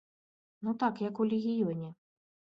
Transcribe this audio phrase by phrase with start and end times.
[0.67, 1.93] Ну так, як у легіёне.